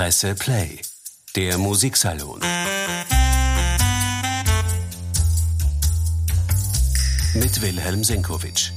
[0.00, 0.80] Presse Play,
[1.36, 2.40] der Musiksalon.
[7.34, 8.70] Mit Wilhelm Senkowitsch.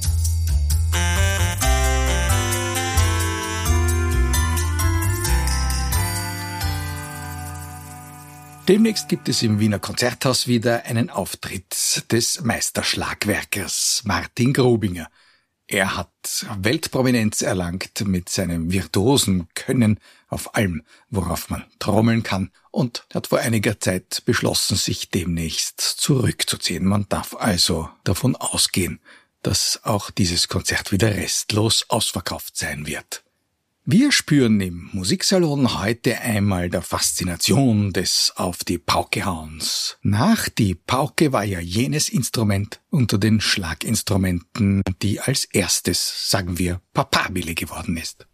[8.68, 15.08] Demnächst gibt es im Wiener Konzerthaus wieder einen Auftritt des Meisterschlagwerkers Martin Grubinger.
[15.66, 19.98] Er hat Weltprominenz erlangt mit seinem virtuosen Können
[20.28, 26.84] auf allem, worauf man trommeln kann, und hat vor einiger Zeit beschlossen, sich demnächst zurückzuziehen.
[26.84, 29.00] Man darf also davon ausgehen,
[29.42, 33.23] dass auch dieses Konzert wieder restlos ausverkauft sein wird.
[33.86, 39.98] Wir spüren im Musiksalon heute einmal der Faszination des Auf die Pauke hauens.
[40.00, 46.80] Nach die Pauke war ja jenes Instrument unter den Schlaginstrumenten, die als erstes, sagen wir,
[46.94, 48.26] papabile geworden ist.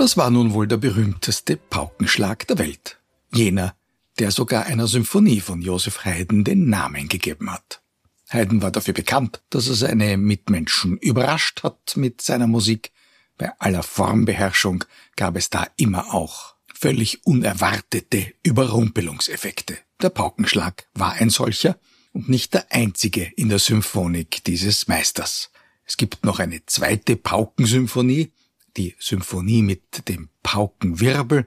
[0.00, 2.98] Das war nun wohl der berühmteste Paukenschlag der Welt.
[3.34, 3.74] Jener,
[4.18, 7.82] der sogar einer Symphonie von Joseph Haydn den Namen gegeben hat.
[8.30, 12.92] Haydn war dafür bekannt, dass er seine Mitmenschen überrascht hat mit seiner Musik.
[13.36, 14.84] Bei aller Formbeherrschung
[15.16, 19.76] gab es da immer auch völlig unerwartete Überrumpelungseffekte.
[20.00, 21.78] Der Paukenschlag war ein solcher
[22.14, 25.50] und nicht der einzige in der Symphonik dieses Meisters.
[25.84, 28.32] Es gibt noch eine zweite Paukensymphonie,
[28.76, 31.46] die Symphonie mit dem Paukenwirbel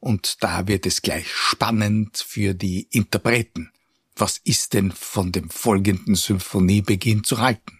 [0.00, 3.70] und da wird es gleich spannend für die Interpreten.
[4.16, 7.78] Was ist denn von dem folgenden Symphoniebeginn zu halten?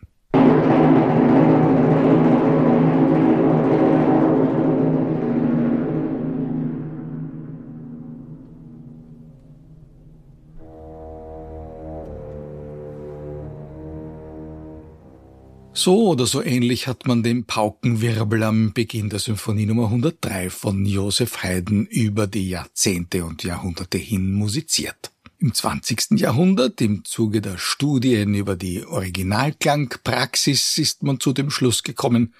[15.84, 20.86] So oder so ähnlich hat man den Paukenwirbel am Beginn der Symphonie Nummer 103 von
[20.86, 25.10] Joseph Haydn über die Jahrzehnte und Jahrhunderte hin musiziert.
[25.38, 26.20] Im 20.
[26.20, 32.32] Jahrhundert, im Zuge der Studien über die Originalklangpraxis, ist man zu dem Schluss gekommen,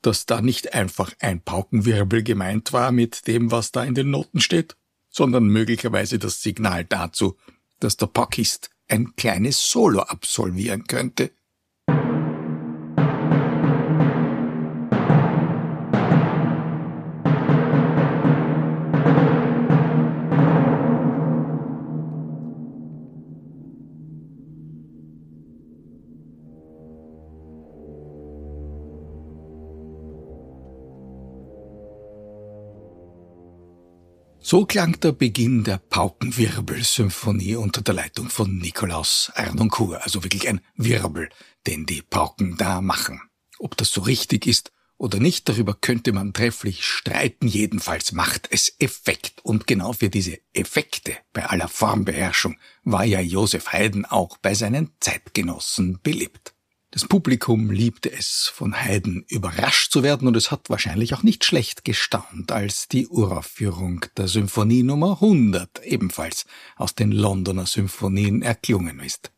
[0.00, 4.40] dass da nicht einfach ein Paukenwirbel gemeint war mit dem, was da in den Noten
[4.40, 4.74] steht,
[5.10, 7.36] sondern möglicherweise das Signal dazu,
[7.78, 11.32] dass der Paukist ein kleines Solo absolvieren könnte.
[34.56, 40.62] So klang der Beginn der Paukenwirbelsymphonie unter der Leitung von Nikolaus Arnoncourt, also wirklich ein
[40.76, 41.28] Wirbel,
[41.66, 43.20] den die Pauken da machen.
[43.58, 48.74] Ob das so richtig ist oder nicht, darüber könnte man trefflich streiten, jedenfalls macht es
[48.78, 49.44] Effekt.
[49.44, 54.94] Und genau für diese Effekte bei aller Formbeherrschung war ja Joseph Haydn auch bei seinen
[55.00, 56.55] Zeitgenossen beliebt.
[56.96, 61.44] Das Publikum liebte es, von Haydn überrascht zu werden, und es hat wahrscheinlich auch nicht
[61.44, 69.00] schlecht gestaunt, als die Uraufführung der Symphonie Nummer 100 ebenfalls aus den Londoner Symphonien erklungen
[69.00, 69.30] ist.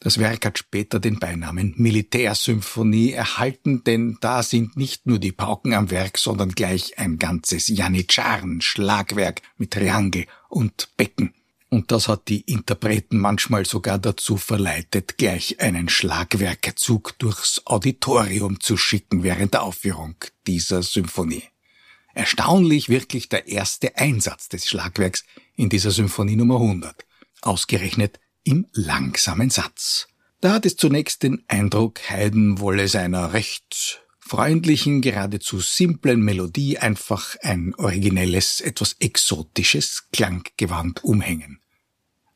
[0.00, 5.74] Das Werk hat später den Beinamen Militärsymphonie erhalten, denn da sind nicht nur die Pauken
[5.74, 11.34] am Werk, sondern gleich ein ganzes Janitscharen-Schlagwerk mit Triangel und Becken
[11.74, 18.76] und das hat die Interpreten manchmal sogar dazu verleitet, gleich einen Schlagwerkezug durchs Auditorium zu
[18.76, 20.14] schicken während der Aufführung
[20.46, 21.42] dieser Symphonie.
[22.14, 25.24] Erstaunlich wirklich der erste Einsatz des Schlagwerks
[25.56, 27.04] in dieser Symphonie Nummer 100,
[27.42, 30.06] ausgerechnet im langsamen Satz.
[30.40, 37.34] Da hat es zunächst den Eindruck, Haydn wolle seiner recht freundlichen, geradezu simplen Melodie einfach
[37.42, 41.58] ein originelles, etwas exotisches Klanggewand umhängen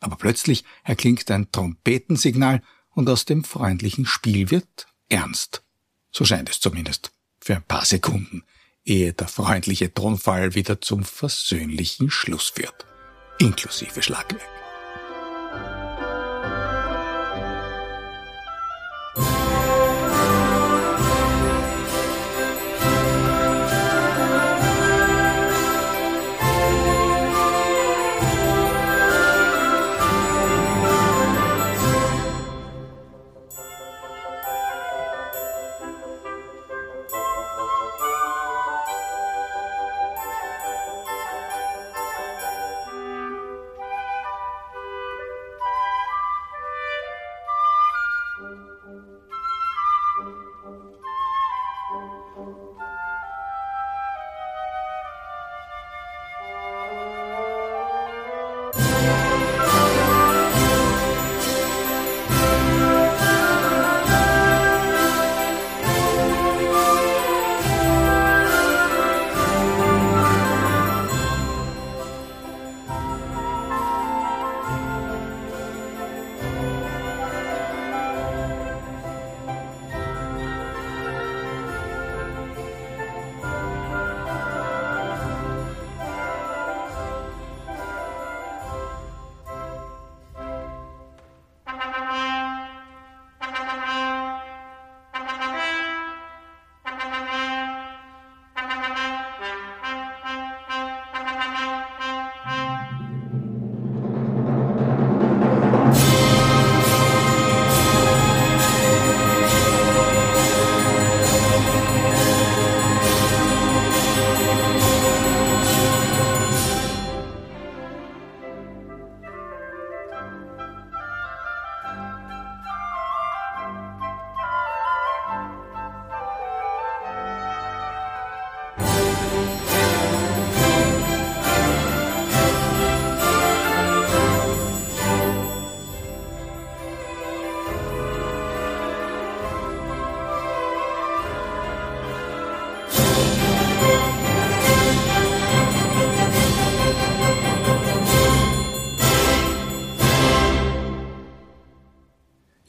[0.00, 5.62] aber plötzlich erklingt ein Trompetensignal und aus dem freundlichen Spiel wird ernst.
[6.10, 7.12] So scheint es zumindest.
[7.40, 8.42] für ein paar Sekunden,
[8.84, 12.84] ehe der freundliche Tonfall wieder zum versöhnlichen Schluss führt,
[13.38, 14.67] inklusive Schlagwerk.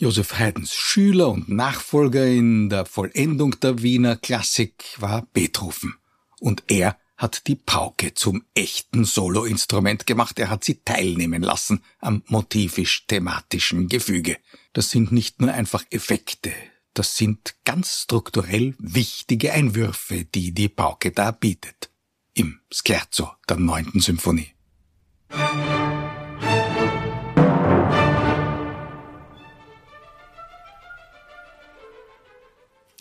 [0.10, 5.94] Josef Haydns Schüler und Nachfolger in der Vollendung der Wiener Klassik war Beethoven.
[6.40, 10.40] Und er hat die Pauke zum echten Soloinstrument gemacht.
[10.40, 14.38] Er hat sie teilnehmen lassen am motivisch-thematischen Gefüge.
[14.74, 16.54] Das sind nicht nur einfach Effekte.
[16.96, 21.92] Das sind ganz strukturell wichtige Einwürfe, die die Pauke da bietet.
[22.34, 24.56] Im Scherzo der neunten Symphonie.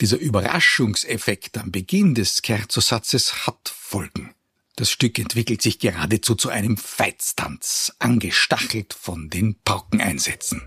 [0.00, 4.32] Dieser Überraschungseffekt am Beginn des Scherzo-Satzes hat Folgen.
[4.76, 10.62] Das Stück entwickelt sich geradezu zu einem Feitstanz, angestachelt von den Paukeneinsätzen.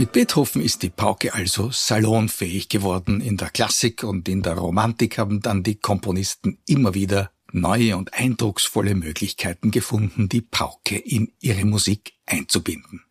[0.00, 3.20] Mit Beethoven ist die Pauke also salonfähig geworden.
[3.20, 8.14] In der Klassik und in der Romantik haben dann die Komponisten immer wieder neue und
[8.14, 13.02] eindrucksvolle Möglichkeiten gefunden, die Pauke in ihre Musik einzubinden.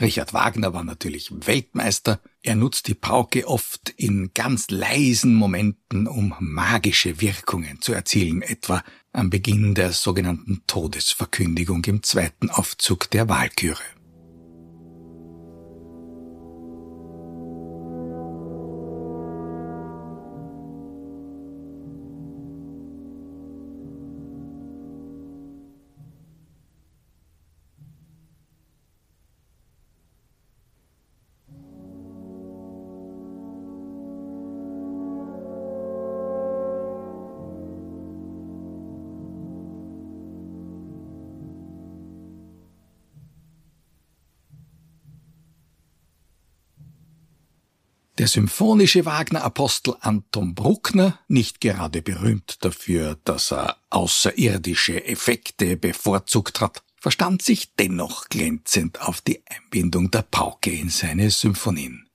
[0.00, 2.20] Richard Wagner war natürlich Weltmeister.
[2.42, 8.84] Er nutzt die Pauke oft in ganz leisen Momenten, um magische Wirkungen zu erzielen, etwa
[9.12, 13.82] am Beginn der sogenannten Todesverkündigung im zweiten Aufzug der Walküre.
[48.20, 56.82] Der symphonische Wagner-Apostel Anton Bruckner, nicht gerade berühmt dafür, dass er außerirdische Effekte bevorzugt hat,
[56.96, 62.10] verstand sich dennoch glänzend auf die Einbindung der Pauke in seine Symphonien.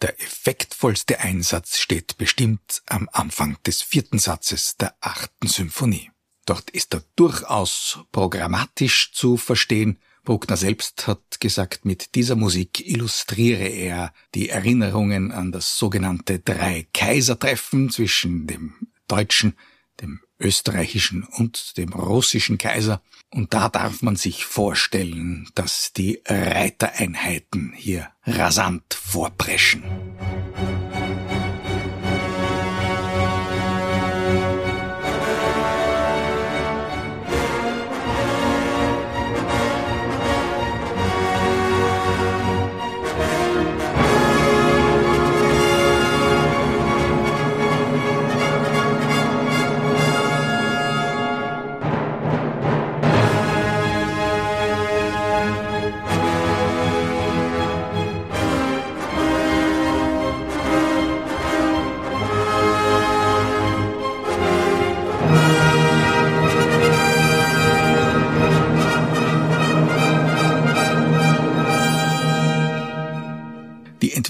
[0.00, 6.12] Der effektvollste Einsatz steht bestimmt am Anfang des vierten Satzes der achten Symphonie.
[6.46, 9.98] Dort ist er durchaus programmatisch zu verstehen.
[10.24, 17.90] Bruckner selbst hat gesagt, mit dieser Musik illustriere er die Erinnerungen an das sogenannte Drei-Kaiser-Treffen
[17.90, 18.74] zwischen dem
[19.08, 19.54] deutschen,
[20.00, 23.02] dem österreichischen und dem russischen Kaiser.
[23.30, 29.82] Und da darf man sich vorstellen, dass die Reitereinheiten hier rasant vorpreschen.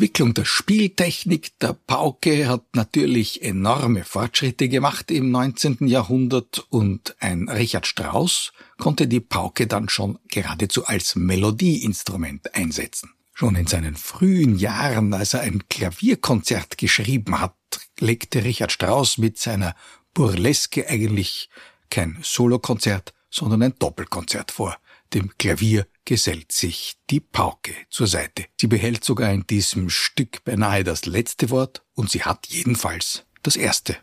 [0.02, 5.86] Entwicklung der Spieltechnik der Pauke hat natürlich enorme Fortschritte gemacht im 19.
[5.86, 13.10] Jahrhundert und ein Richard Strauss konnte die Pauke dann schon geradezu als Melodieinstrument einsetzen.
[13.32, 17.54] Schon in seinen frühen Jahren, als er ein Klavierkonzert geschrieben hat,
[18.00, 19.76] legte Richard Strauss mit seiner
[20.14, 21.48] Burleske eigentlich
[21.90, 24.78] kein Solokonzert, sondern ein Doppelkonzert vor.
[25.14, 28.46] Dem Klavier gesellt sich die Pauke zur Seite.
[28.58, 33.56] Sie behält sogar in diesem Stück beinahe das letzte Wort und sie hat jedenfalls das
[33.56, 33.96] erste.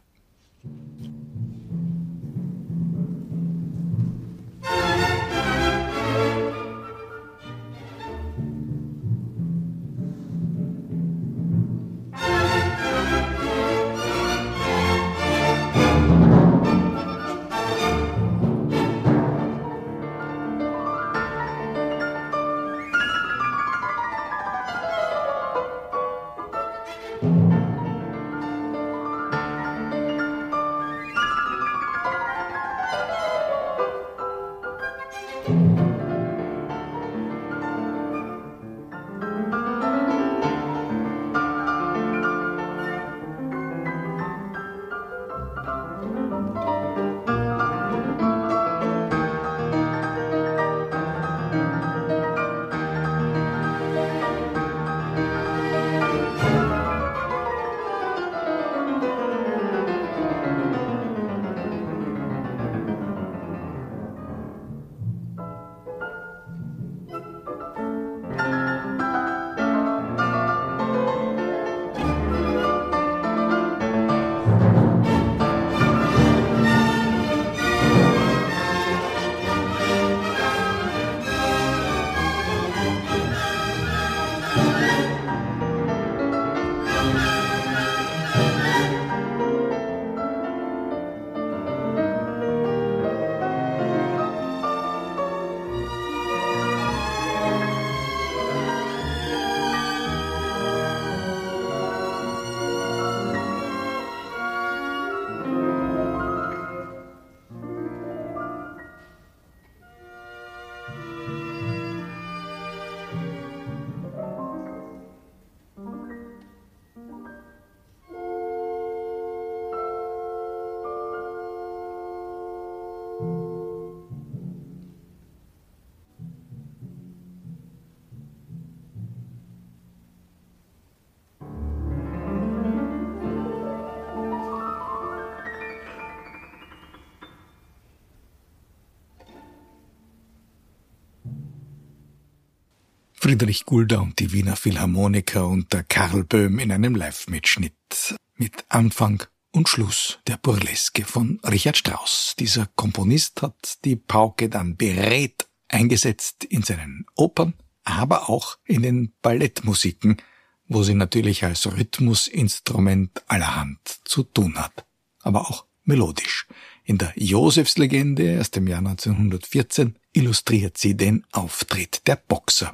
[143.21, 149.67] Friedrich Gulda und die Wiener Philharmoniker unter Karl Böhm in einem Live-Mitschnitt mit Anfang und
[149.67, 152.35] Schluss der Burleske von Richard Strauss.
[152.39, 159.11] Dieser Komponist hat die Pauke dann berät eingesetzt in seinen Opern, aber auch in den
[159.21, 160.21] Ballettmusiken,
[160.69, 164.85] wo sie natürlich als Rhythmusinstrument allerhand zu tun hat,
[165.23, 166.47] aber auch melodisch.
[166.89, 172.73] In der Josefslegende aus dem Jahr 1914 illustriert sie den Auftritt der Boxer.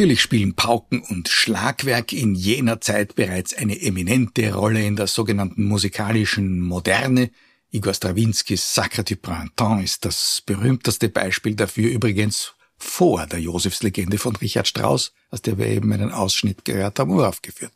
[0.00, 5.64] Natürlich spielen Pauken und Schlagwerk in jener Zeit bereits eine eminente Rolle in der sogenannten
[5.64, 7.30] musikalischen Moderne.
[7.70, 14.36] Igor Strawinskys Sacre du Printemps ist das berühmteste Beispiel dafür übrigens vor der Josefslegende von
[14.36, 17.74] Richard Strauss, aus der wir eben einen Ausschnitt gehört haben, uraufgeführt.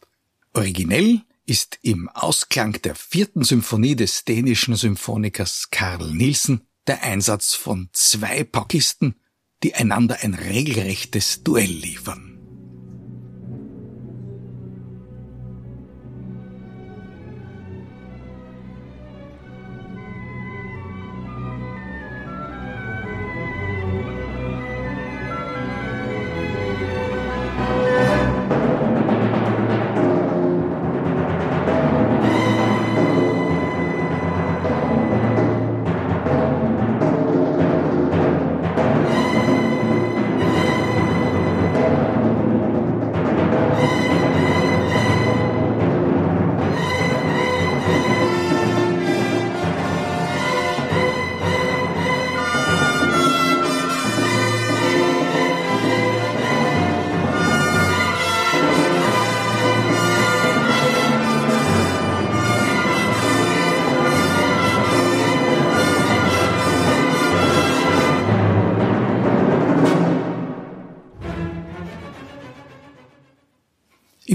[0.54, 7.90] Originell ist im Ausklang der vierten Symphonie des dänischen Symphonikers Karl Nielsen der Einsatz von
[7.92, 9.14] zwei Paukisten,
[9.62, 12.33] die einander ein regelrechtes Duell liefern.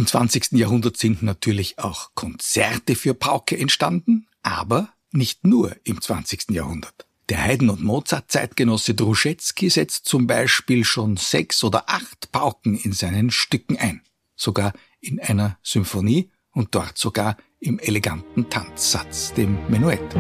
[0.10, 0.54] 20.
[0.54, 6.50] Jahrhundert sind natürlich auch Konzerte für Pauke entstanden, aber nicht nur im 20.
[6.50, 7.06] Jahrhundert.
[7.30, 13.30] Der Haydn- und Mozart-Zeitgenosse Druschetsky setzt zum Beispiel schon sechs oder acht Pauken in seinen
[13.30, 14.02] Stücken ein,
[14.36, 20.16] sogar in einer Symphonie und dort sogar im eleganten Tanzsatz, dem Menuett.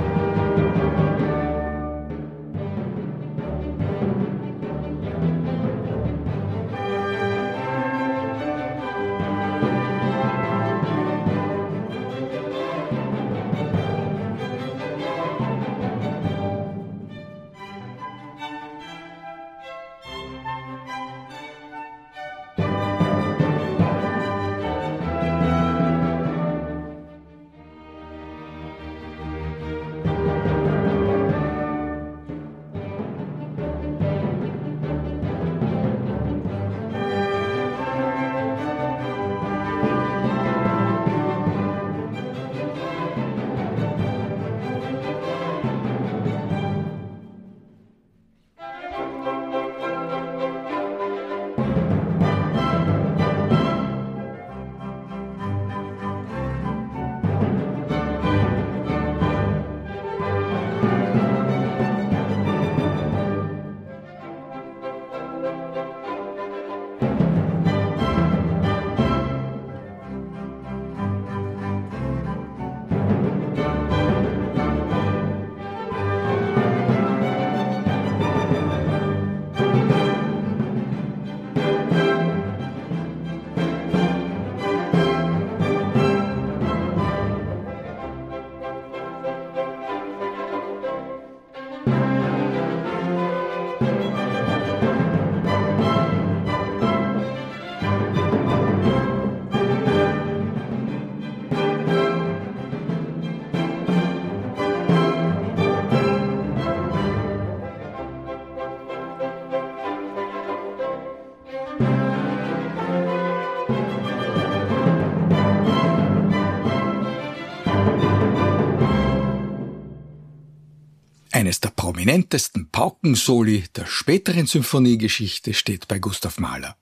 [121.99, 126.77] Prominentesten Paukensoli der späteren Symphoniegeschichte steht bei Gustav Mahler.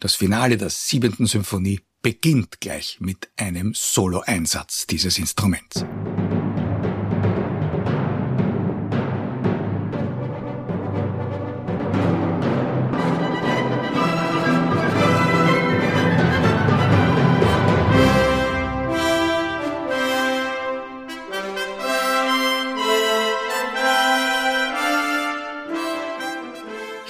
[0.00, 5.84] Das Finale der siebenten Symphonie beginnt gleich mit einem Solo-Einsatz dieses Instruments.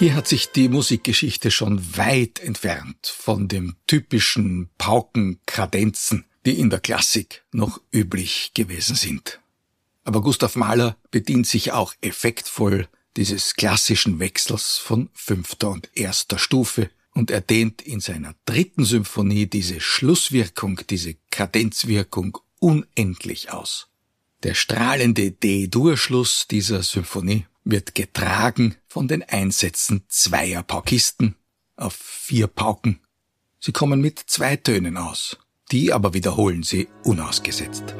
[0.03, 6.81] Hier hat sich die Musikgeschichte schon weit entfernt von dem typischen Paukenkradenzen, die in der
[6.81, 9.39] Klassik noch üblich gewesen sind.
[10.03, 16.91] Aber Gustav Mahler bedient sich auch effektvoll dieses klassischen Wechsels von fünfter und erster Stufe
[17.15, 23.87] und er dehnt in seiner dritten Symphonie diese Schlusswirkung, diese Kadenzwirkung unendlich aus.
[24.43, 31.37] Der strahlende D-Dur-Schluss dieser Symphonie wird getragen von den Einsätzen zweier Paukisten
[31.77, 33.01] auf vier Pauken.
[33.61, 35.39] Sie kommen mit zwei Tönen aus.
[35.71, 37.95] Die aber wiederholen sie unausgesetzt.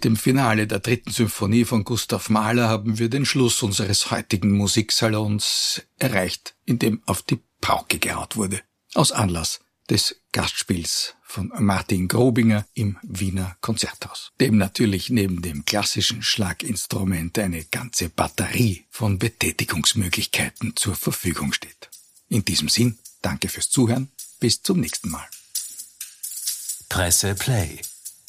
[0.00, 4.56] Mit dem Finale der dritten Symphonie von Gustav Mahler haben wir den Schluss unseres heutigen
[4.56, 8.62] Musiksalons erreicht, in dem auf die Pauke gehaut wurde.
[8.94, 9.60] Aus Anlass
[9.90, 17.64] des Gastspiels von Martin Grobinger im Wiener Konzerthaus, dem natürlich neben dem klassischen Schlaginstrument eine
[17.64, 21.90] ganze Batterie von Betätigungsmöglichkeiten zur Verfügung steht.
[22.30, 25.28] In diesem Sinn, danke fürs Zuhören, bis zum nächsten Mal.
[26.88, 27.80] Presse Play